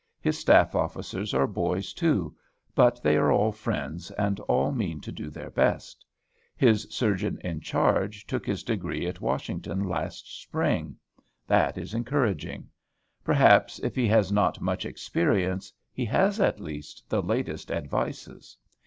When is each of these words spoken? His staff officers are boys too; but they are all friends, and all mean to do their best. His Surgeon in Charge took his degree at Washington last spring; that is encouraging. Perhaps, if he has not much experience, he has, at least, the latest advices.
His 0.19 0.39
staff 0.39 0.73
officers 0.73 1.31
are 1.31 1.45
boys 1.45 1.93
too; 1.93 2.35
but 2.73 3.03
they 3.03 3.17
are 3.17 3.31
all 3.31 3.51
friends, 3.51 4.09
and 4.09 4.39
all 4.39 4.71
mean 4.71 4.99
to 5.01 5.11
do 5.11 5.29
their 5.29 5.51
best. 5.51 6.03
His 6.57 6.87
Surgeon 6.89 7.37
in 7.43 7.61
Charge 7.61 8.25
took 8.25 8.43
his 8.43 8.63
degree 8.63 9.05
at 9.05 9.21
Washington 9.21 9.87
last 9.87 10.41
spring; 10.41 10.95
that 11.45 11.77
is 11.77 11.93
encouraging. 11.93 12.67
Perhaps, 13.23 13.77
if 13.83 13.95
he 13.95 14.07
has 14.07 14.31
not 14.31 14.59
much 14.59 14.85
experience, 14.87 15.71
he 15.93 16.05
has, 16.05 16.39
at 16.39 16.59
least, 16.59 17.07
the 17.07 17.21
latest 17.21 17.69
advices. 17.69 18.57